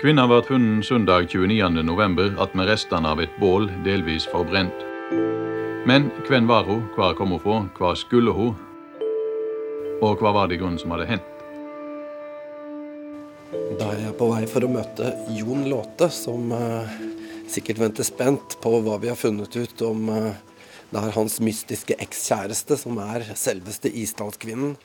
Kvinna 0.00 0.22
ble 0.24 0.38
funnet 0.40 0.86
søndag 0.88 1.26
29.11. 1.28 2.54
med 2.56 2.68
restene 2.70 3.10
av 3.12 3.18
et 3.20 3.34
bål 3.36 3.66
delvis 3.84 4.24
forbrent. 4.32 4.78
Men 5.84 6.06
hvem 6.24 6.48
var 6.48 6.64
hun, 6.64 6.86
hvor 6.94 7.12
kom 7.18 7.34
hun 7.34 7.42
fra, 7.42 7.58
hva 7.76 7.90
skulle 8.00 8.32
hun, 8.32 8.54
og 10.00 10.24
hva 10.24 10.32
var 10.38 10.48
det 10.48 10.56
i 10.56 10.62
grunnen 10.62 10.80
som 10.80 10.96
hadde 10.96 11.10
hendt? 11.10 11.28
Da 13.76 13.90
er 13.90 14.06
jeg 14.06 14.16
på 14.16 14.30
vei 14.32 14.40
for 14.48 14.64
å 14.64 14.72
møte 14.72 15.12
Jon 15.36 15.68
Låte, 15.68 16.08
som 16.08 16.48
eh, 16.56 16.98
sikkert 17.52 17.84
venter 17.84 18.08
spent 18.08 18.56
på 18.64 18.78
hva 18.80 18.96
vi 19.04 19.12
har 19.12 19.20
funnet 19.20 19.52
ut 19.52 19.84
om 19.84 20.08
eh, 20.16 20.32
det 20.96 21.04
er 21.04 21.16
hans 21.20 21.42
mystiske 21.44 22.00
ekskjæreste, 22.00 22.80
som 22.80 22.96
er 23.04 23.34
selveste 23.36 23.92
Isdalskvinnen. 23.92 24.78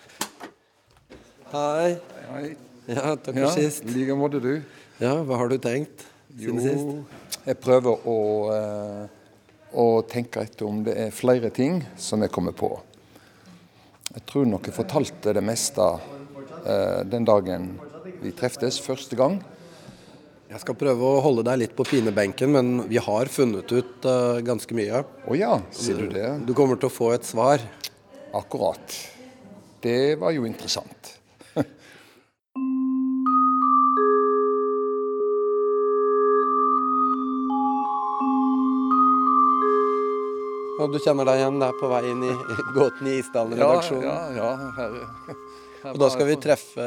Hei. 1.55 1.93
Hei. 2.33 2.47
Ja, 2.91 3.15
takk 3.15 3.31
for 3.31 3.45
Ja, 3.47 3.55
sist. 3.55 3.87
I 3.87 3.95
like 3.95 4.19
måte, 4.19 4.43
du. 4.43 4.59
Ja, 5.03 5.17
hva 5.27 5.41
har 5.41 5.49
du 5.51 5.57
tenkt 5.59 6.05
siden 6.31 6.61
sist? 6.63 6.87
Jo, 6.87 7.41
jeg 7.43 7.57
prøver 7.59 8.05
å, 8.07 8.19
eh, 8.55 9.01
å 9.75 9.87
tenke 10.07 10.45
etter 10.47 10.69
om 10.69 10.83
det 10.85 10.93
er 10.95 11.11
flere 11.11 11.49
ting 11.51 11.81
som 11.99 12.23
jeg 12.23 12.31
kommer 12.31 12.55
på. 12.55 12.69
Jeg 14.15 14.23
tror 14.29 14.47
nok 14.47 14.69
jeg 14.69 14.77
fortalte 14.77 15.33
det 15.35 15.43
meste 15.43 15.89
eh, 16.63 17.03
den 17.11 17.27
dagen 17.27 17.73
vi 18.21 18.31
treftes 18.31 18.79
første 18.79 19.19
gang. 19.19 19.41
Jeg 20.47 20.61
skal 20.63 20.77
prøve 20.79 21.03
å 21.03 21.19
holde 21.25 21.43
deg 21.43 21.59
litt 21.65 21.75
på 21.75 21.83
pinebenken, 21.89 22.55
men 22.55 22.71
vi 22.87 23.01
har 23.01 23.27
funnet 23.33 23.71
ut 23.73 24.05
uh, 24.05 24.37
ganske 24.45 24.77
mye. 24.77 25.01
Å 25.01 25.35
ja, 25.35 25.55
sier 25.73 25.97
du 26.05 26.13
det? 26.13 26.29
Du 26.45 26.53
kommer 26.55 26.77
til 26.77 26.87
å 26.87 26.93
få 26.93 27.09
et 27.15 27.25
svar. 27.25 27.63
Akkurat. 28.37 28.95
Det 29.81 30.15
var 30.21 30.35
jo 30.37 30.45
interessant. 30.47 31.15
Og 40.81 40.91
du 40.91 40.97
kjenner 40.99 41.23
deg 41.29 41.39
igjen, 41.39 41.59
det 41.61 41.67
er 41.71 41.77
på 41.79 41.87
vei 41.91 42.01
inn 42.11 42.23
i 42.27 42.31
gåten 42.77 43.07
i 43.07 43.13
Isdalen-redaksjonen. 43.21 44.03
ja, 44.03 44.17
ja. 44.35 44.49
Her, 44.75 44.97
her 45.29 45.93
Og 45.93 45.99
da 46.01 46.09
skal 46.11 46.27
vi 46.27 46.35
treffe 46.41 46.85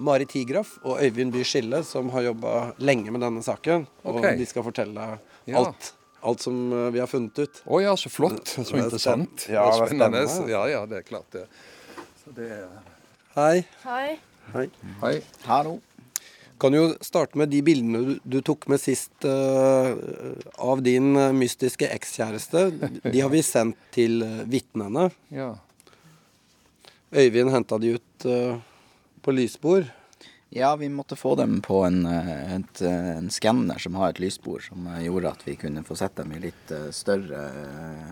Mari 0.00 0.26
Tigraf 0.30 0.72
og 0.82 0.98
Øyvind 1.04 1.32
By 1.34 1.42
Skille, 1.46 1.82
som 1.86 2.08
har 2.14 2.24
jobba 2.30 2.54
lenge 2.82 3.12
med 3.14 3.20
denne 3.22 3.42
saken. 3.44 3.86
Og 4.04 4.18
Ok. 4.18 4.30
de 4.40 4.46
skal 4.48 4.64
fortelle 4.66 5.08
Ja. 5.46 5.58
alt, 5.60 5.92
alt 6.24 6.40
som 6.42 6.56
eh, 6.72 6.90
vi 6.94 6.98
har 7.02 7.06
funnet 7.10 7.38
ut. 7.38 7.62
Å 7.68 7.82
ja, 7.84 7.92
så 8.00 8.10
flott. 8.10 8.44
Så 8.56 8.64
er 8.74 8.82
interessant. 8.86 9.46
ja, 9.48 9.62
Og 9.68 9.86
spennende. 9.86 10.24
Ja, 10.50 10.64
ja, 10.72 10.82
det 10.86 11.02
er 11.02 11.06
klart 11.06 11.30
det. 11.36 11.46
Så 12.24 12.34
det 12.34 12.50
er 12.50 12.66
Hei. 13.36 13.64
Hei. 13.84 14.18
Hei. 14.52 14.66
Hei. 15.04 15.14
Hallo. 15.46 15.76
Kan 16.60 16.76
jo 16.76 16.90
starte 17.00 17.40
med 17.40 17.48
de 17.52 17.62
bildene 17.64 18.02
du, 18.04 18.12
du 18.22 18.38
tok 18.44 18.66
med 18.68 18.82
sist 18.82 19.24
uh, 19.24 19.94
av 20.60 20.82
din 20.84 21.14
eh, 21.16 21.30
mystiske 21.32 21.88
ekskjæreste. 21.88 22.66
De 23.06 23.16
har 23.20 23.32
vi 23.32 23.40
sendt 23.46 23.80
til 23.96 24.20
uh, 24.20 24.42
vitnene. 24.50 25.08
Ja. 25.32 25.54
Øyvind 27.16 27.50
henta 27.54 27.80
de 27.80 27.96
ut 27.96 28.28
uh, 28.28 28.60
på 29.24 29.32
lysbord. 29.34 29.88
Ja, 30.52 30.76
vi 30.76 30.88
måtte 30.88 31.16
få 31.16 31.36
dem 31.38 31.60
på 31.62 31.84
en, 31.86 32.06
eh, 32.06 32.54
et, 32.56 32.82
eh, 32.82 33.10
en 33.16 33.30
skanner 33.30 33.78
som 33.78 33.94
har 33.94 34.10
et 34.10 34.18
lysbord, 34.18 34.64
som 34.66 34.86
eh, 34.86 35.04
gjorde 35.04 35.30
at 35.30 35.44
vi 35.46 35.54
kunne 35.54 35.84
få 35.86 35.94
sett 35.94 36.16
dem 36.18 36.32
i 36.34 36.40
litt 36.42 36.72
eh, 36.74 36.88
større, 36.90 37.44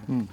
mm. 0.06 0.28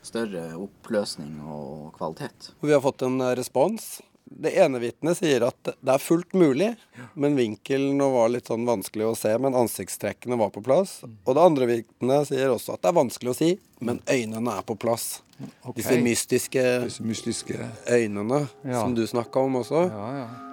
større 0.00 0.46
oppløsning 0.56 1.42
og 1.44 1.92
kvalitet. 1.98 2.54
Og 2.62 2.70
vi 2.70 2.72
har 2.72 2.80
fått 2.80 3.04
en 3.04 3.20
eh, 3.20 3.34
respons. 3.36 4.00
Det 4.38 4.52
ene 4.58 4.78
vitnet 4.82 5.18
sier 5.18 5.44
at 5.46 5.72
det 5.72 5.92
er 5.94 5.98
fullt 6.02 6.32
mulig, 6.38 6.70
men 7.14 7.36
vinkelen 7.36 7.98
var 8.12 8.28
litt 8.32 8.46
sånn 8.50 8.64
vanskelig 8.68 9.06
å 9.10 9.16
se, 9.18 9.32
men 9.38 9.54
ansiktstrekkene 9.58 10.38
var 10.40 10.50
på 10.54 10.62
plass. 10.64 11.00
Og 11.24 11.34
det 11.36 11.42
andre 11.42 11.66
vitnet 11.70 12.28
sier 12.30 12.52
også 12.54 12.74
at 12.76 12.82
det 12.82 12.92
er 12.92 12.98
vanskelig 13.00 13.34
å 13.34 13.38
si, 13.38 13.50
men 13.80 14.00
øynene 14.10 14.56
er 14.58 14.62
på 14.66 14.76
plass. 14.78 15.22
Okay. 15.64 15.80
Disse 15.80 15.98
mystiske 16.02 16.62
Disse 16.84 17.02
mystiske 17.02 17.58
øynene 17.90 18.48
Ja. 18.64 18.80
som 18.80 18.94
du 18.94 19.02
snakka 19.06 19.40
om 19.42 19.56
også. 19.62 19.88
Ja, 19.90 20.08
ja. 20.22 20.51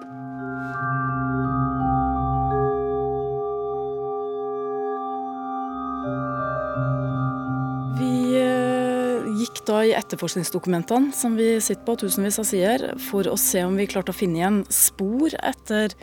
Da 9.70 9.80
i 9.86 9.92
etterforskningsdokumentene 9.94 11.14
som 11.16 11.36
vi 11.38 11.52
sitter 11.62 11.84
på, 11.86 11.96
tusenvis 12.00 12.40
av 12.42 12.48
sider, 12.48 12.86
for 13.10 13.28
å 13.30 13.36
se 13.38 13.62
om 13.66 13.76
vi 13.78 13.88
klarte 13.90 14.14
å 14.14 14.16
finne 14.16 14.40
igjen 14.40 14.60
spor 14.72 15.34
etter 15.38 15.94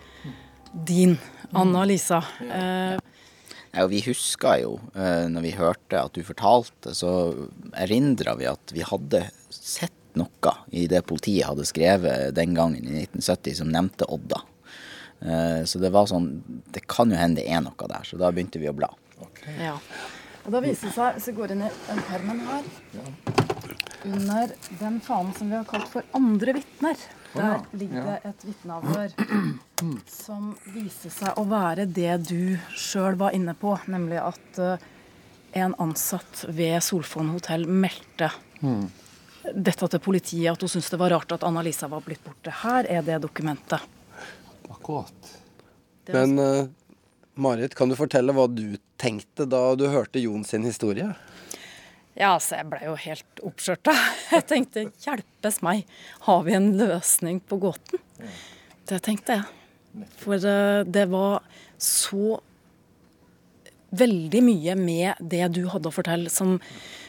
din, 0.87 1.17
Anna 1.57 1.83
Lisa. 1.87 2.21
Mm. 2.41 2.99
Ja, 3.73 3.83
og 3.83 3.91
vi 3.91 4.01
huska 4.07 4.55
jo, 4.61 4.77
eh, 4.95 5.27
når 5.29 5.43
vi 5.45 5.53
hørte 5.57 5.99
at 6.01 6.15
du 6.15 6.23
fortalte, 6.25 6.95
så 6.97 7.11
erindra 7.77 8.35
vi 8.39 8.47
at 8.49 8.73
vi 8.73 8.85
hadde 8.87 9.25
sett 9.53 9.93
noe 10.17 10.53
i 10.73 10.87
det 10.89 11.03
politiet 11.05 11.45
hadde 11.45 11.67
skrevet 11.67 12.33
den 12.33 12.55
gangen 12.57 12.81
i 12.87 13.03
1970 13.03 13.59
som 13.59 13.69
nevnte 13.73 14.07
Odda. 14.09 14.41
Eh, 15.21 15.63
Så 15.65 15.79
det 15.81 15.89
var 15.89 16.05
sånn 16.05 16.43
Det 16.71 16.83
kan 16.87 17.09
jo 17.09 17.17
hende 17.17 17.41
det 17.41 17.49
er 17.49 17.61
noe 17.65 17.87
der, 17.89 18.05
så 18.05 18.17
da 18.17 18.31
begynte 18.31 18.59
vi 18.61 18.69
å 18.69 18.75
bla. 18.77 18.89
ja. 19.59 19.77
Og 20.47 20.53
da 20.53 20.61
viser 20.63 20.87
det 20.87 20.95
seg, 20.95 21.17
så 21.19 21.33
går 21.35 21.51
inn 21.51 21.65
i 21.67 21.69
den 21.89 21.97
permen 22.07 22.37
her, 22.47 22.67
under 24.07 24.51
den 24.79 24.99
fanen 25.03 25.33
som 25.37 25.49
vi 25.49 25.55
har 25.55 25.65
kalt 25.69 25.87
for 25.91 26.05
andre 26.17 26.53
vitner, 26.57 26.99
der 27.33 27.65
ligger 27.77 28.05
det 28.07 28.17
et 28.29 28.45
vitneavhør 28.47 29.15
som 30.09 30.53
viser 30.73 31.13
seg 31.13 31.37
å 31.37 31.43
være 31.49 31.85
det 31.85 32.13
du 32.29 32.57
sjøl 32.75 33.17
var 33.19 33.35
inne 33.37 33.53
på, 33.57 33.75
nemlig 33.91 34.21
at 34.23 34.61
eh, 34.63 34.87
en 35.61 35.75
ansatt 35.81 36.45
ved 36.49 36.79
Solfond 36.83 37.35
hotell 37.35 37.67
meldte 37.69 38.31
dette 39.53 39.87
til 39.87 40.01
politiet, 40.03 40.51
at 40.51 40.63
hun 40.63 40.71
syntes 40.71 40.89
det 40.91 40.99
var 40.99 41.13
rart 41.13 41.31
at 41.35 41.45
Anna-Lisa 41.47 41.87
var 41.91 42.03
blitt 42.05 42.23
borte. 42.25 42.51
Her 42.63 42.87
er 42.89 43.05
det 43.05 43.21
dokumentet. 43.23 43.85
Akkurat. 44.67 45.31
Det 46.07 46.13
Men 46.13 46.39
eh, 46.39 46.67
Marit, 47.35 47.75
kan 47.75 47.89
du 47.89 47.95
fortelle 47.95 48.33
hva 48.35 48.47
du 48.49 48.77
tenkte 48.99 49.45
da 49.45 49.75
du 49.77 49.87
hørte 49.91 50.19
Jon 50.19 50.43
sin 50.47 50.65
historie? 50.67 51.13
Ja, 52.17 52.33
altså, 52.33 52.55
jeg 52.57 52.65
ble 52.71 52.79
jo 52.81 52.95
helt 52.97 53.41
oppskjørta. 53.45 53.93
Jeg 54.33 54.45
tenkte 54.49 54.87
hjelpes 55.03 55.61
meg, 55.65 55.85
har 56.25 56.43
vi 56.47 56.55
en 56.57 56.71
løsning 56.79 57.39
på 57.45 57.59
gåten? 57.61 58.01
Det 58.89 58.97
tenkte 59.05 59.37
jeg. 59.37 60.05
For 60.17 60.41
eh, 60.41 60.81
det 60.87 61.05
var 61.11 61.45
så 61.81 62.39
veldig 63.97 64.41
mye 64.43 64.75
med 64.79 65.21
det 65.21 65.45
du 65.55 65.61
hadde 65.71 65.89
å 65.89 65.95
fortelle 65.95 66.31
som 66.33 66.57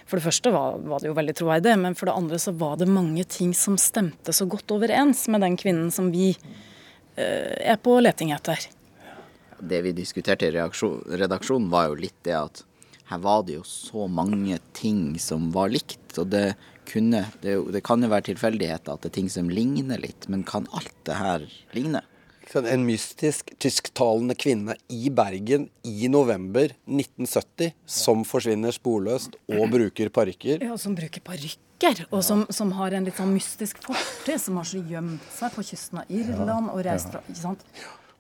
For 0.08 0.16
det 0.16 0.24
første 0.24 0.52
var, 0.54 0.78
var 0.88 1.02
det 1.02 1.10
jo 1.10 1.16
veldig 1.16 1.34
troverdig, 1.36 1.74
men 1.76 1.96
for 1.98 2.08
det 2.08 2.16
andre 2.16 2.38
så 2.40 2.54
var 2.56 2.78
det 2.80 2.86
mange 2.88 3.26
ting 3.28 3.50
som 3.52 3.74
stemte 3.76 4.32
så 4.32 4.46
godt 4.48 4.72
overens 4.72 5.26
med 5.28 5.42
den 5.44 5.56
kvinnen 5.60 5.90
som 5.92 6.08
vi 6.14 6.30
eh, 6.32 7.56
er 7.60 7.76
på 7.76 7.98
leting 8.00 8.32
etter. 8.32 8.56
Det 9.58 9.82
vi 9.84 9.92
diskuterte 9.92 10.48
i 10.48 10.54
redaksjonen 10.54 11.68
var 11.68 11.90
jo 11.90 12.00
litt 12.00 12.16
det 12.24 12.38
at 12.38 12.64
her 13.08 13.22
var 13.24 13.44
det 13.48 13.56
jo 13.56 13.64
så 13.64 14.06
mange 14.10 14.58
ting 14.76 15.16
som 15.22 15.48
var 15.54 15.72
likt. 15.72 16.18
Og 16.20 16.28
det 16.32 16.52
kunne 16.88 17.26
Det, 17.42 17.52
det 17.72 17.82
kan 17.84 18.00
jo 18.00 18.08
være 18.08 18.30
tilfeldigheter 18.30 18.94
at 18.94 19.02
det 19.04 19.10
er 19.10 19.16
ting 19.18 19.28
som 19.28 19.50
ligner 19.52 20.00
litt, 20.00 20.28
men 20.28 20.44
kan 20.44 20.68
alt 20.72 20.94
det 21.04 21.18
her 21.18 21.44
ligne? 21.76 22.00
En 22.56 22.86
mystisk 22.88 23.50
tysktalende 23.60 24.32
kvinne 24.32 24.78
i 24.88 25.10
Bergen 25.12 25.66
i 25.84 26.08
november 26.08 26.72
1970 26.88 27.74
som 27.84 28.24
forsvinner 28.24 28.72
sporløst 28.72 29.36
og 29.52 29.66
bruker 29.74 30.08
parykker. 30.08 30.64
Ja, 30.64 30.78
som 30.80 30.96
bruker 30.96 31.20
parykker, 31.20 32.06
og 32.08 32.24
som, 32.24 32.46
som 32.48 32.72
har 32.80 32.96
en 32.96 33.04
litt 33.04 33.20
sånn 33.20 33.34
mystisk 33.36 33.84
fortid, 33.84 34.40
som 34.40 34.56
har 34.56 34.70
så 34.72 34.80
gjemt 34.80 35.28
seg 35.36 35.52
på 35.58 35.66
kysten 35.74 36.00
av 36.00 36.08
Irland 36.08 36.72
og 36.72 36.80
reist 36.88 37.12
fra 37.12 37.20
ikke 37.26 37.42
sant? 37.42 37.68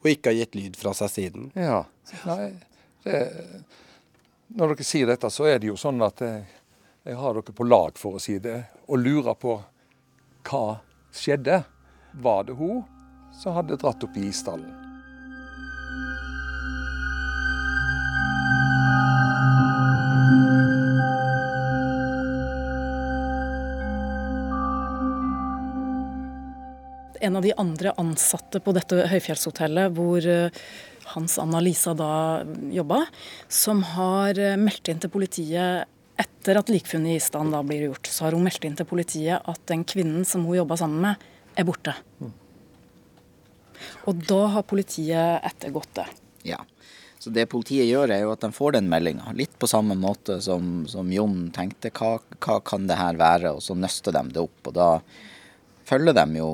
Og 0.04 0.12
ikke 0.12 0.34
har 0.34 0.42
gitt 0.42 0.60
lyd 0.60 0.76
fra 0.76 0.92
seg 1.00 1.14
siden. 1.14 1.48
Ja. 1.56 1.86
Nei, 2.28 2.52
det, 3.08 3.24
når 4.48 4.72
dere 4.72 4.86
sier 4.86 5.08
dette, 5.08 5.28
så 5.30 5.48
er 5.48 5.60
det 5.60 5.68
jo 5.68 5.76
sånn 5.76 6.00
at 6.04 6.22
jeg, 6.24 6.44
jeg 7.04 7.20
har 7.20 7.36
dere 7.36 7.56
på 7.56 7.68
lag, 7.68 7.98
for 8.00 8.16
å 8.16 8.22
si 8.22 8.38
det, 8.40 8.62
og 8.88 9.02
lurer 9.02 9.36
på 9.36 9.58
hva 10.48 10.66
skjedde. 11.12 11.62
Var 12.18 12.44
det 12.48 12.56
hun 12.56 12.84
som 13.36 13.58
hadde 13.58 13.76
dratt 13.80 14.04
opp 14.04 14.16
i 14.16 14.28
isdalen? 14.30 14.70
En 27.20 27.36
av 27.36 27.42
de 27.42 27.52
andre 27.58 27.92
ansatte 27.98 28.62
på 28.64 28.72
dette 28.72 29.04
høyfjellshotellet 29.10 29.92
hvor 29.92 30.24
eh, 30.24 30.54
Hans 31.14 31.38
Anna-Lisa 31.40 31.94
da 31.98 32.10
jobba, 32.74 33.04
som 33.48 33.82
har 33.94 34.38
eh, 34.38 34.58
meldt 34.60 34.90
inn 34.90 35.00
til 35.02 35.12
politiet 35.12 35.88
etter 36.18 36.58
at 36.58 36.70
likfunnet 36.72 37.14
i 37.14 37.18
Island 37.20 37.54
da 37.54 37.62
blir 37.62 37.86
gjort, 37.88 38.10
så 38.10 38.26
har 38.26 38.34
hun 38.34 38.46
meldt 38.46 38.64
inn 38.66 38.76
til 38.78 38.88
politiet 38.88 39.38
at 39.38 39.60
den 39.70 39.84
kvinnen 39.86 40.26
som 40.26 40.46
hun 40.48 40.58
jobba 40.58 40.78
sammen 40.80 41.04
med, 41.04 41.28
er 41.58 41.66
borte. 41.66 41.94
Og 44.10 44.24
da 44.26 44.40
har 44.56 44.66
politiet 44.66 45.46
ettergått 45.46 45.94
det. 45.98 46.08
Ja. 46.50 46.58
Så 47.18 47.32
det 47.34 47.48
politiet 47.50 47.88
gjør, 47.88 48.12
er 48.14 48.22
jo 48.22 48.32
at 48.32 48.44
de 48.44 48.50
får 48.54 48.76
den 48.76 48.90
meldinga. 48.90 49.32
Litt 49.34 49.56
på 49.58 49.66
samme 49.70 49.96
måte 49.98 50.38
som, 50.42 50.84
som 50.90 51.10
Jon 51.10 51.48
tenkte. 51.54 51.90
Hva, 51.94 52.16
hva, 52.38 52.60
kan 52.62 52.86
det 52.86 52.98
her 52.98 53.18
være? 53.18 53.56
Og 53.56 53.64
så 53.64 53.74
nøster 53.74 54.14
de 54.14 54.22
det 54.36 54.44
opp. 54.44 54.70
Og 54.70 54.76
da 54.76 54.88
følger 55.88 56.16
dem 56.16 56.36
jo. 56.38 56.48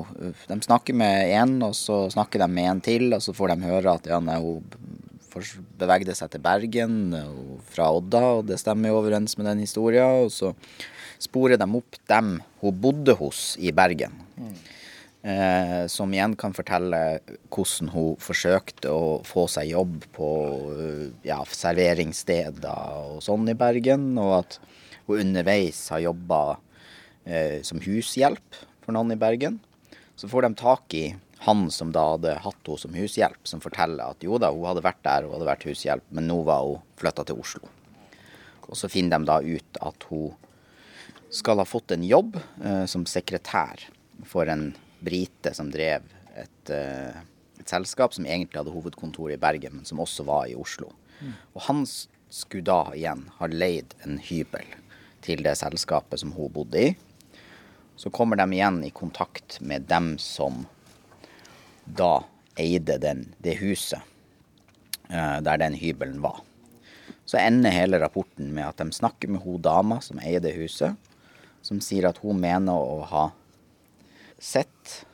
De 0.47 0.57
snakker 0.63 0.97
med 0.97 1.31
én, 1.35 1.57
og 1.65 1.75
så 1.77 2.05
snakker 2.13 2.41
de 2.41 2.49
med 2.51 2.71
en 2.71 2.83
til, 2.83 3.09
og 3.15 3.23
så 3.23 3.35
får 3.35 3.53
de 3.53 3.69
høre 3.69 3.97
at 3.97 4.09
ja, 4.09 4.21
nei, 4.23 4.39
hun 4.41 4.63
bevegde 5.79 6.15
seg 6.15 6.31
til 6.31 6.43
Bergen 6.43 6.99
fra 7.71 7.89
Odda, 7.97 8.23
og 8.37 8.45
det 8.49 8.59
stemmer 8.61 8.91
jo 8.91 9.01
overens 9.01 9.35
med 9.37 9.49
den 9.49 9.65
historien. 9.65 10.25
Og 10.25 10.31
så 10.31 10.53
sporer 11.21 11.59
de 11.59 11.67
opp 11.67 11.99
dem 12.11 12.37
hun 12.61 12.81
bodde 12.81 13.17
hos 13.19 13.53
i 13.59 13.73
Bergen. 13.75 14.15
Mm. 14.39 14.55
Eh, 15.25 15.87
som 15.89 16.11
igjen 16.13 16.35
kan 16.37 16.53
fortelle 16.53 16.99
hvordan 17.49 17.89
hun 17.95 18.19
forsøkte 18.21 18.91
å 18.93 19.05
få 19.25 19.47
seg 19.49 19.71
jobb 19.71 20.03
på 20.13 20.29
ja, 21.25 21.39
serveringssteder 21.49 23.07
og 23.15 23.23
sånn 23.25 23.49
i 23.49 23.57
Bergen, 23.57 24.11
og 24.21 24.35
at 24.43 24.59
hun 25.07 25.23
underveis 25.23 25.81
har 25.93 26.03
jobba 26.05 26.43
eh, 27.25 27.63
som 27.65 27.81
hushjelp 27.81 28.61
for 28.85 28.95
noen 28.95 29.13
i 29.15 29.19
Bergen. 29.19 29.59
Så 30.15 30.29
får 30.31 30.45
de 30.45 30.55
tak 30.61 30.93
i 30.95 31.05
han 31.45 31.67
som 31.71 31.91
da 31.93 32.05
hadde 32.13 32.37
hatt 32.41 32.69
henne 32.69 32.81
som 32.81 32.95
hushjelp, 32.95 33.41
som 33.43 33.61
forteller 33.61 34.15
at 34.15 34.23
jo 34.23 34.39
da, 34.41 34.51
hun 34.53 34.65
hadde 34.69 34.85
vært 34.85 35.03
der, 35.05 35.25
hun 35.25 35.35
hadde 35.35 35.49
vært 35.49 35.67
hushjelp, 35.67 36.05
men 36.15 36.29
nå 36.29 36.39
var 36.47 36.63
hun 36.65 36.81
flytta 36.99 37.25
til 37.27 37.41
Oslo. 37.41 37.69
Og 38.65 38.77
så 38.79 38.89
finner 38.89 39.19
de 39.19 39.29
da 39.29 39.41
ut 39.43 39.79
at 39.85 40.07
hun 40.09 40.33
skal 41.35 41.59
ha 41.59 41.67
fått 41.67 41.93
en 41.93 42.05
jobb 42.05 42.37
eh, 42.37 42.85
som 42.89 43.05
sekretær 43.09 43.83
for 44.25 44.49
en 44.49 44.69
brite 45.05 45.51
som 45.53 45.69
drev 45.73 46.05
et, 46.35 46.71
eh, 46.71 47.17
et, 47.59 47.67
selskap 47.67 48.13
som 48.15 48.25
egentlig 48.25 48.61
hadde 48.61 48.73
hovedkontor 48.73 49.33
i 49.33 49.41
Bergen, 49.41 49.79
men 49.79 49.89
som 49.89 50.01
også 50.01 50.25
var 50.27 50.47
i 50.49 50.55
Oslo. 50.57 50.91
Mm. 51.19 51.33
Og 51.53 51.61
han 51.67 51.83
skulle 51.85 52.65
da 52.67 52.79
igjen 52.95 53.25
ha 53.39 53.49
leid 53.51 53.95
en 54.05 54.17
hybel 54.21 54.71
til 55.25 55.43
det 55.45 55.55
selskapet 55.59 56.21
som 56.21 56.33
hun 56.35 56.53
bodde 56.53 56.81
i. 56.81 56.95
Så 57.95 58.09
kommer 58.09 58.35
de 58.35 58.47
igjen 58.53 58.83
i 58.83 58.91
kontakt 58.91 59.59
med 59.61 59.87
dem 59.89 60.17
som 60.17 60.65
da 61.85 62.25
eide 62.59 62.97
den, 62.97 63.27
det 63.37 63.57
huset 63.61 64.01
uh, 65.11 65.39
der 65.41 65.57
den 65.61 65.77
hybelen 65.79 66.21
var. 66.21 66.41
Så 67.25 67.37
ender 67.37 67.73
hele 67.73 67.99
rapporten 67.99 68.53
med 68.53 68.67
at 68.67 68.81
de 68.81 68.91
snakker 68.93 69.31
med 69.31 69.41
hun 69.45 69.61
dama 69.61 69.99
som 70.01 70.19
eier 70.21 70.43
det 70.43 70.53
huset, 70.57 70.93
som 71.65 71.81
sier 71.81 72.09
at 72.09 72.21
hun 72.21 72.39
mener 72.41 72.77
å 72.77 73.01
ha 73.09 73.25
sett 74.37 75.05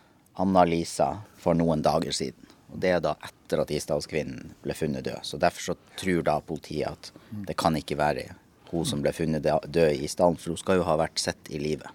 Anna-Lisa 0.42 1.22
for 1.40 1.56
noen 1.56 1.84
dager 1.86 2.12
siden. 2.16 2.48
Og 2.72 2.80
Det 2.80 2.92
er 2.96 3.02
da 3.04 3.16
etter 3.24 3.62
at 3.64 3.72
Isdalskvinnen 3.72 4.54
ble 4.64 4.76
funnet 4.76 5.06
død. 5.08 5.24
Så 5.28 5.40
Derfor 5.40 5.72
så 5.72 5.76
tror 6.00 6.24
da 6.28 6.40
politiet 6.44 6.92
at 6.92 7.12
det 7.48 7.58
kan 7.60 7.76
ikke 7.76 8.00
være 8.00 8.30
hun 8.72 8.88
som 8.88 9.02
ble 9.04 9.12
funnet 9.16 9.44
død 9.44 9.92
i 9.92 10.06
Isdalen, 10.08 10.38
for 10.40 10.54
hun 10.54 10.60
skal 10.60 10.80
jo 10.80 10.88
ha 10.88 10.96
vært 11.00 11.20
sett 11.20 11.52
i 11.52 11.60
live. 11.60 11.88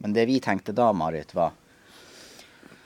Men 0.00 0.14
det 0.16 0.26
vi 0.30 0.38
tenkte 0.42 0.74
da, 0.76 0.90
Marit, 0.96 1.34
var 1.36 1.56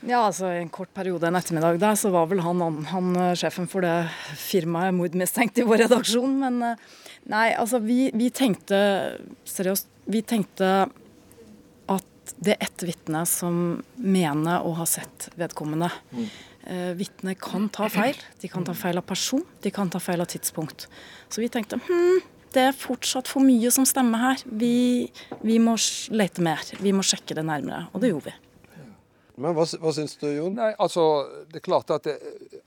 ja, 0.05 0.19
altså 0.27 0.51
En 0.53 0.69
kort 0.69 0.91
periode 0.93 1.25
en 1.25 1.37
ettermiddag 1.39 1.79
der, 1.81 1.95
så 1.97 2.11
var 2.13 2.27
vel 2.29 2.43
han, 2.45 2.61
han 2.61 2.83
han 2.91 3.37
sjefen 3.39 3.65
for 3.69 3.85
det 3.85 3.93
firmaet 4.37 4.93
mordmistenkt 4.93 5.57
i 5.57 5.65
vår 5.65 5.85
redaksjon. 5.85 6.35
Men 6.43 6.59
eh, 6.61 6.83
nei, 7.31 7.47
altså 7.57 7.81
vi, 7.81 8.11
vi, 8.13 8.29
tenkte 8.29 8.77
seriøst 9.49 9.89
Vi 10.05 10.21
tenkte 10.21 10.69
at 11.89 12.35
det 12.37 12.53
er 12.53 12.67
ett 12.67 12.85
vitne 12.85 13.23
som 13.29 13.79
mener 13.97 14.61
å 14.61 14.75
ha 14.77 14.85
sett 14.89 15.31
vedkommende. 15.39 15.89
Mm. 16.13 16.27
Eh, 16.65 16.91
Vitner 16.97 17.33
kan 17.41 17.67
ta 17.69 17.89
feil. 17.89 18.17
De 18.41 18.49
kan 18.49 18.65
ta 18.65 18.73
feil 18.77 18.97
av 18.97 19.05
person, 19.05 19.43
de 19.61 19.73
kan 19.73 19.89
ta 19.89 20.01
feil 20.01 20.21
av 20.21 20.29
tidspunkt. 20.29 20.87
Så 21.29 21.41
vi 21.41 21.49
tenkte 21.53 21.77
hm, 21.81 22.21
det 22.55 22.69
er 22.69 22.77
fortsatt 22.77 23.29
for 23.29 23.43
mye 23.45 23.69
som 23.73 23.85
stemmer 23.87 24.21
her. 24.21 24.41
Vi, 24.47 25.11
vi 25.43 25.59
må 25.61 25.75
lete 26.15 26.43
mer. 26.45 26.63
Vi 26.79 26.95
må 26.95 27.05
sjekke 27.05 27.37
det 27.37 27.45
nærmere. 27.45 27.85
Og 27.93 28.03
det 28.03 28.13
gjorde 28.13 28.31
vi. 28.31 28.35
Men 29.35 29.51
hva, 29.51 29.65
hva 29.67 29.91
syns 29.91 30.15
du, 30.21 30.29
Jon? 30.31 30.53
Nei, 30.55 30.69
altså, 30.79 31.03
det 31.51 31.59
er 31.59 31.65
klart 31.65 31.91
at 31.91 32.05
det, 32.07 32.15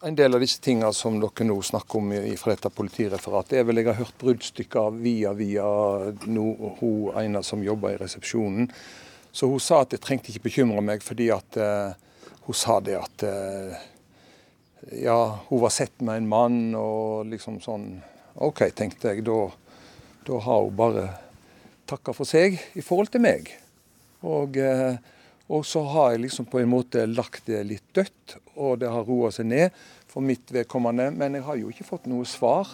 En 0.05 0.17
del 0.17 0.37
av 0.37 0.43
disse 0.44 0.61
tingene 0.62 0.93
som 0.94 1.17
dere 1.19 1.46
nå 1.49 1.56
snakker 1.64 1.99
om 1.99 2.12
fra 2.38 2.52
dette 2.52 2.70
politireferatet, 2.70 3.56
er 3.58 3.64
vel 3.67 3.81
jeg 3.81 3.88
har 3.88 3.96
hørt 4.02 4.19
bruddstykker 4.20 4.99
via 5.00 5.32
via 5.35 5.69
no, 6.29 6.44
hun 6.79 7.17
ene 7.19 7.43
som 7.43 7.64
jobber 7.64 7.96
i 7.96 8.00
resepsjonen. 8.02 8.69
Så 9.32 9.49
hun 9.50 9.62
sa 9.62 9.81
at 9.82 9.96
jeg 9.96 10.05
trengte 10.05 10.31
ikke 10.31 10.46
bekymre 10.49 10.85
meg, 10.85 11.02
fordi 11.02 11.31
at 11.35 11.58
uh, 11.58 11.96
hun 12.46 12.56
sa 12.56 12.79
det 12.85 12.99
at 13.00 13.25
uh, 13.26 13.81
Ja, 14.94 15.19
hun 15.49 15.64
var 15.64 15.75
sett 15.75 15.99
med 16.05 16.23
en 16.23 16.31
mann, 16.31 16.61
og 16.79 17.26
liksom 17.32 17.58
sånn 17.64 17.90
OK, 18.38 18.69
tenkte 18.76 19.11
jeg. 19.11 19.25
Da, 19.26 19.49
da 20.28 20.40
har 20.44 20.64
hun 20.66 20.76
bare 20.76 21.06
takka 21.88 22.12
for 22.12 22.28
seg 22.28 22.58
i 22.76 22.84
forhold 22.84 23.08
til 23.14 23.25
meg. 23.25 23.48
Og 24.28 24.58
uh, 24.60 24.98
og 25.48 25.64
så 25.66 25.80
har 25.82 26.12
jeg 26.12 26.26
liksom 26.26 26.44
på 26.44 26.60
en 26.60 26.69
måte 26.69 27.06
lagt 27.08 27.46
det 27.48 27.62
litt 27.64 27.84
dødt, 27.96 28.36
og 28.60 28.82
det 28.82 28.90
har 28.92 29.06
roa 29.08 29.30
seg 29.32 29.48
ned 29.48 29.76
for 30.08 30.20
mitt 30.20 30.52
vedkommende. 30.52 31.08
Men 31.16 31.38
jeg 31.38 31.46
har 31.46 31.56
jo 31.56 31.72
ikke 31.72 31.88
fått 31.88 32.08
noe 32.10 32.28
svar 32.28 32.69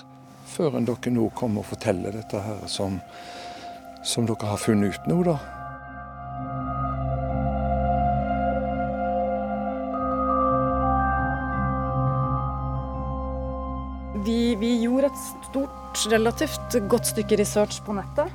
før 0.51 0.81
dere 0.81 1.13
nå 1.15 1.29
kommer 1.39 1.63
og 1.63 1.71
forteller 1.71 2.19
dette 2.19 2.43
her 2.43 2.67
som, 2.71 2.99
som 4.03 4.27
dere 4.27 4.51
har 4.51 4.59
funnet 4.61 4.99
ut 4.99 5.07
nå, 5.11 5.23
da. 5.31 5.39
Vi, 14.25 14.55
vi, 14.57 14.71
gjorde 14.81 15.11
et 15.11 15.21
stort, 15.51 16.01
relativt 16.09 16.77
godt 16.89 17.11
stykke 17.11 17.37
research 17.37 17.83
på 17.85 17.93
nettet. 17.97 18.31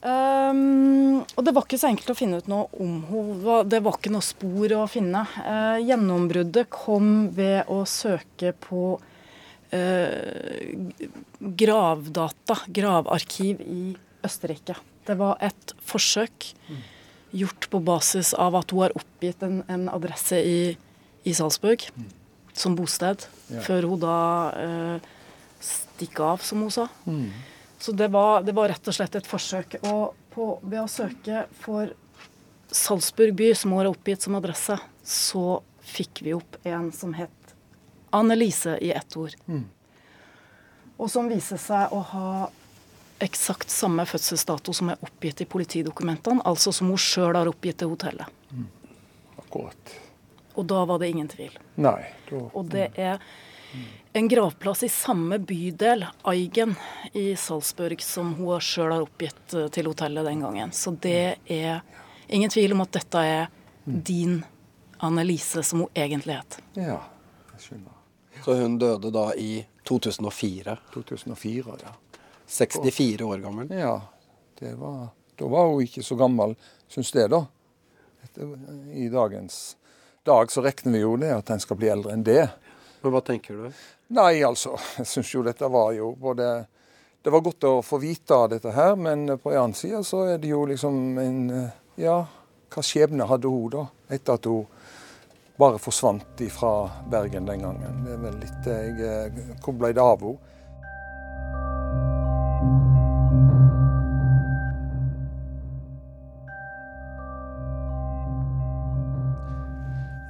Um, 0.00 1.20
og 1.36 1.44
det 1.44 1.54
var 1.56 1.64
ikke 1.64 1.78
så 1.80 1.90
enkelt 1.90 2.12
å 2.12 2.16
finne 2.16 2.40
ut 2.40 2.50
noe 2.50 2.68
om 2.80 2.98
henne. 3.08 3.56
Det 3.68 3.80
var 3.84 3.96
ikke 3.96 4.12
noe 4.12 4.24
spor 4.24 4.74
å 4.76 4.84
finne. 4.90 5.24
Uh, 5.40 5.80
gjennombruddet 5.80 6.68
kom 6.72 7.30
ved 7.36 7.72
å 7.72 7.82
søke 7.88 8.52
på 8.66 8.84
uh, 9.72 10.76
gravdata, 11.64 12.60
gravarkiv 12.68 13.64
i 13.64 13.82
Østerrike. 14.26 14.76
Det 15.08 15.16
var 15.20 15.40
et 15.40 15.76
forsøk 15.80 16.52
gjort 17.32 17.70
på 17.72 17.80
basis 17.84 18.34
av 18.36 18.60
at 18.60 18.72
hun 18.74 18.84
har 18.84 18.96
oppgitt 18.98 19.44
en, 19.46 19.62
en 19.72 19.88
adresse 19.92 20.36
i, 20.36 20.62
i 21.24 21.36
Salzburg 21.36 21.86
mm. 21.96 22.08
Som 22.60 22.76
bosted, 22.78 23.24
ja. 23.48 23.62
før 23.64 23.88
hun 23.90 24.02
da 24.02 24.18
eh, 24.60 25.08
stikker 25.60 26.34
av, 26.34 26.44
som 26.44 26.62
hun 26.64 26.74
sa. 26.74 26.86
Mm. 27.06 27.30
Så 27.80 27.92
det 27.96 28.10
var, 28.12 28.42
det 28.44 28.52
var, 28.56 28.68
rett 28.68 28.88
og 28.92 28.96
slett 28.96 29.16
et 29.16 29.28
forsøk. 29.28 29.78
Og 29.88 30.14
på, 30.34 30.52
ved 30.62 30.82
å 30.82 30.88
søke 30.90 31.46
for 31.62 31.94
Salzburg 32.70 33.34
by, 33.38 33.50
som 33.56 33.72
hun 33.72 33.82
har 33.82 33.90
oppgitt 33.90 34.22
som 34.26 34.36
adresse, 34.38 34.76
så 35.02 35.44
fikk 35.90 36.20
vi 36.26 36.36
opp 36.36 36.60
en 36.68 36.90
som 36.94 37.14
het 37.16 37.54
Annelise 38.14 38.76
i 38.82 38.90
ett 38.92 39.16
ord. 39.16 39.34
Mm. 39.46 39.64
Og 41.00 41.08
som 41.10 41.30
viser 41.30 41.60
seg 41.62 41.92
å 41.94 42.00
ha 42.12 42.32
eksakt 43.22 43.70
samme 43.70 44.04
fødselsdato 44.08 44.74
som 44.76 44.90
er 44.92 45.00
oppgitt 45.04 45.40
i 45.44 45.48
politidokumentene, 45.48 46.42
altså 46.44 46.72
som 46.74 46.90
hun 46.90 47.00
sjøl 47.00 47.36
har 47.36 47.48
oppgitt 47.48 47.80
til 47.80 47.92
hotellet. 47.92 48.28
Mm. 48.50 48.66
Akkurat. 49.40 49.94
Og 50.60 50.66
da 50.68 50.82
var 50.84 51.00
det 51.00 51.08
ingen 51.14 51.30
tvil. 51.30 51.54
Nei. 51.80 52.02
Da, 52.28 52.42
og 52.52 52.68
det 52.72 52.90
er 53.00 53.22
en 54.12 54.28
gravplass 54.28 54.82
i 54.82 54.90
samme 54.92 55.38
bydel, 55.38 56.04
Eigen, 56.28 56.74
i 57.12 57.36
Salzburg, 57.38 58.02
som 58.02 58.34
hun 58.34 58.60
sjøl 58.60 58.90
har 58.92 59.04
oppgitt 59.04 59.54
eh, 59.54 59.68
til 59.72 59.88
hotellet 59.88 60.26
den 60.26 60.42
gangen. 60.44 60.74
Så 60.76 60.92
det 61.00 61.36
er 61.46 61.80
ingen 62.28 62.50
tvil 62.50 62.74
om 62.74 62.84
at 62.84 62.92
dette 62.98 63.22
er 63.24 63.46
din 63.84 64.42
Annelise, 65.00 65.62
som 65.62 65.86
hun 65.86 65.94
egentlig 65.94 66.36
het. 66.40 66.58
Ja, 66.76 66.98
jeg 67.54 67.64
skjønner. 67.64 67.96
Så 68.44 68.56
hun 68.58 68.76
døde 68.80 69.12
da 69.14 69.30
i 69.38 69.62
2004? 69.88 70.76
2004, 70.92 71.78
ja. 71.84 71.94
64 72.50 73.24
år 73.24 73.38
gammel? 73.38 73.70
Ja. 73.78 73.94
Var, 74.60 75.08
da 75.38 75.48
var 75.48 75.70
hun 75.70 75.84
ikke 75.86 76.02
så 76.04 76.18
gammel, 76.20 76.56
syns 76.90 77.12
det, 77.16 77.28
da. 77.32 77.44
I 78.92 79.08
dagens 79.08 79.76
dag 80.30 80.52
så 80.52 80.62
regner 80.64 80.94
vi 80.96 81.02
jo 81.02 81.16
det 81.20 81.32
at 81.34 81.50
en 81.50 81.62
skal 81.62 81.78
bli 81.80 81.90
eldre 81.92 82.14
enn 82.14 82.24
det. 82.26 82.44
Men 83.02 83.14
hva 83.14 83.22
tenker 83.24 83.56
du? 83.56 83.82
Nei, 84.16 84.42
altså, 84.46 84.74
jeg 84.98 85.06
syns 85.06 85.34
jo 85.34 85.44
dette 85.46 85.68
var 85.70 85.92
jo 85.94 86.12
både 86.18 86.50
Det 87.22 87.30
var 87.30 87.42
godt 87.44 87.66
å 87.68 87.72
få 87.84 87.98
vite 88.00 88.34
av 88.34 88.48
dette 88.48 88.72
her, 88.72 88.94
men 88.96 89.36
på 89.38 89.52
en 89.52 89.58
annen 89.60 89.76
side 89.76 90.00
så 90.08 90.24
er 90.32 90.38
det 90.40 90.50
jo 90.50 90.64
liksom 90.68 91.18
en 91.20 91.40
Ja, 92.00 92.22
hva 92.70 92.84
skjebne 92.86 93.26
hadde 93.28 93.50
hun 93.50 93.72
da, 93.74 93.84
etter 94.08 94.38
at 94.38 94.48
hun 94.48 94.66
bare 95.60 95.80
forsvant 95.82 96.40
fra 96.54 96.72
Bergen 97.12 97.46
den 97.46 97.66
gangen? 97.66 97.98
Det 98.06 98.14
er 98.14 98.22
vel 98.22 98.38
litt 98.40 98.70
jeg, 98.70 99.58
Hvor 99.60 99.76
ble 99.76 99.92
det 99.92 100.04
av 100.04 100.24
henne? 100.24 100.46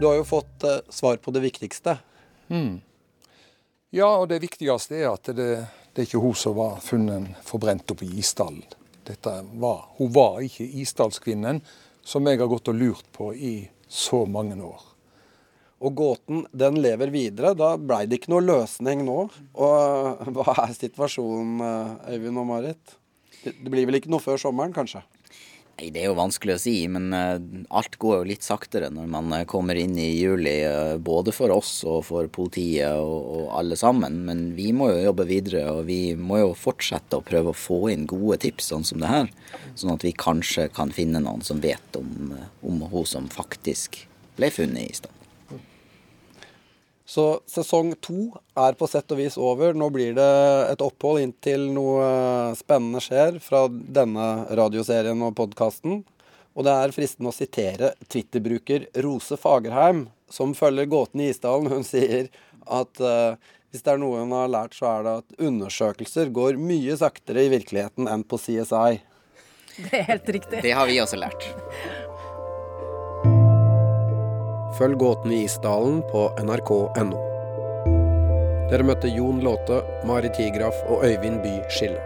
Du 0.00 0.06
har 0.06 0.14
jo 0.16 0.24
fått 0.24 0.64
uh, 0.64 0.78
svar 0.88 1.16
på 1.16 1.30
det 1.30 1.40
viktigste. 1.44 1.98
Mm. 2.48 2.80
Ja, 3.90 4.16
og 4.16 4.30
det 4.30 4.38
viktigste 4.40 4.96
er 4.96 5.10
at 5.10 5.28
det, 5.36 5.48
det 5.92 6.00
er 6.00 6.06
ikke 6.08 6.22
hun 6.22 6.38
som 6.40 6.54
var 6.56 6.78
funnet 6.80 7.34
forbrent 7.44 7.92
oppe 7.92 8.06
i 8.06 8.22
Isdalen. 8.22 8.62
Dette 9.04 9.34
var, 9.60 9.82
hun 9.98 10.08
var 10.14 10.38
ikke 10.40 10.64
isdalskvinnen 10.80 11.60
som 12.00 12.24
jeg 12.24 12.40
har 12.40 12.48
gått 12.48 12.72
og 12.72 12.80
lurt 12.80 13.12
på 13.12 13.28
i 13.34 13.52
så 13.92 14.22
mange 14.24 14.56
år. 14.64 14.80
Og 15.84 15.94
gåten 16.00 16.46
den 16.48 16.80
lever 16.80 17.12
videre. 17.12 17.52
Da 17.52 17.74
blei 17.76 18.06
det 18.08 18.22
ikke 18.22 18.32
noe 18.32 18.46
løsning 18.46 19.04
nå. 19.04 19.18
Og 19.60 20.32
hva 20.36 20.56
er 20.64 20.76
situasjonen, 20.80 21.60
eh, 21.60 22.14
Øyvind 22.16 22.40
og 22.40 22.48
Marit? 22.54 22.96
Det 23.44 23.68
blir 23.68 23.84
vel 23.88 24.00
ikke 24.00 24.12
noe 24.12 24.24
før 24.24 24.40
sommeren, 24.40 24.72
kanskje? 24.72 25.04
Nei, 25.80 25.88
Det 25.88 26.02
er 26.02 26.10
jo 26.10 26.16
vanskelig 26.18 26.58
å 26.58 26.60
si, 26.60 26.74
men 26.92 27.06
uh, 27.16 27.38
alt 27.72 27.94
går 28.02 28.18
jo 28.18 28.26
litt 28.28 28.44
saktere 28.44 28.90
når 28.92 29.06
man 29.08 29.32
uh, 29.32 29.46
kommer 29.48 29.78
inn 29.80 29.94
i 29.96 30.10
juli. 30.12 30.58
Uh, 30.68 30.98
både 31.00 31.32
for 31.32 31.54
oss 31.54 31.70
og 31.88 32.02
for 32.10 32.28
politiet 32.28 33.00
og, 33.00 33.46
alle 33.56 33.78
sammen. 33.80 34.18
Men 34.26 34.42
vi 34.58 34.74
må 34.76 34.90
jo 34.90 35.06
jobbe 35.06 35.24
videre, 35.30 35.62
og 35.72 35.86
vi 35.88 36.12
må 36.20 36.42
jo 36.42 36.50
fortsette 36.52 37.16
å 37.16 37.24
prøve 37.24 37.54
å 37.54 37.56
få 37.56 37.86
inn 37.94 38.04
gode 38.10 38.42
tips 38.44 38.68
sånn 38.74 38.84
som 38.84 39.00
det 39.00 39.08
her. 39.08 39.32
Sånn 39.72 39.94
at 39.94 40.04
vi 40.04 40.12
kanskje 40.12 40.68
kan 40.76 40.92
finne 40.92 41.24
noen 41.24 41.40
som 41.48 41.64
vet 41.64 41.96
om, 41.96 42.36
om 42.60 42.84
hun 42.92 43.08
som 43.08 43.32
faktisk 43.32 44.02
ble 44.36 44.52
funnet 44.52 44.84
i 44.84 45.00
stand. 45.00 45.19
Så 47.10 47.40
sesong 47.50 47.96
to 47.98 48.28
er 48.54 48.76
på 48.78 48.86
sett 48.86 49.10
og 49.10 49.18
vis 49.18 49.34
over. 49.40 49.74
Nå 49.74 49.88
blir 49.90 50.12
det 50.14 50.30
et 50.70 50.82
opphold 50.84 51.18
inntil 51.24 51.66
noe 51.74 52.04
spennende 52.58 53.02
skjer 53.02 53.40
fra 53.42 53.64
denne 53.66 54.26
radioserien 54.54 55.24
og 55.26 55.34
podkasten. 55.40 56.04
Og 56.54 56.66
det 56.66 56.74
er 56.76 56.94
fristende 56.94 57.32
å 57.32 57.34
sitere 57.34 57.94
Twitter-bruker 58.06 58.86
Rose 59.02 59.38
Fagerheim, 59.40 60.04
som 60.30 60.54
følger 60.54 60.86
gåten 60.90 61.24
i 61.24 61.32
Isdalen. 61.32 61.70
Hun 61.72 61.86
sier 61.86 62.30
at 62.70 63.02
uh, 63.02 63.34
hvis 63.70 63.82
det 63.86 63.96
er 63.96 64.02
noe 64.02 64.22
hun 64.22 64.36
har 64.36 64.50
lært, 64.52 64.78
så 64.78 64.92
er 64.92 65.06
det 65.06 65.16
at 65.24 65.42
undersøkelser 65.48 66.30
går 66.34 66.60
mye 66.62 66.94
saktere 67.00 67.48
i 67.48 67.50
virkeligheten 67.56 68.06
enn 68.10 68.22
på 68.22 68.38
CSI. 68.38 69.00
Det 69.80 69.90
er 69.98 70.06
helt 70.12 70.30
riktig. 70.38 70.62
Det 70.62 70.76
har 70.78 70.86
vi 70.86 71.02
også 71.02 71.18
lært. 71.18 71.50
Følg 74.80 74.96
Gåten 74.96 75.28
i 75.36 75.44
Isdalen 75.44 75.98
på 76.08 76.32
nrk.no. 76.40 77.18
Dere 78.70 78.86
møtte 78.88 79.10
Jon 79.12 79.42
Låte, 79.44 79.82
Mari 80.08 80.30
Tigraf 80.32 80.72
og 80.88 81.04
Øyvind 81.04 81.44
By 81.44 81.60
Skille. 81.68 82.00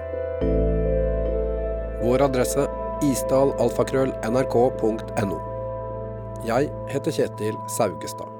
Vår 2.02 2.26
adresse 2.26 2.66
isdalalfakrøll.nrk.no. 3.12 5.38
Jeg 6.50 6.66
heter 6.90 7.12
Kjetil 7.14 7.54
Saugestad. 7.78 8.33